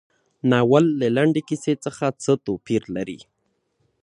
[0.49, 3.19] ناول له لنډې کیسې څخه څه توپیر لري.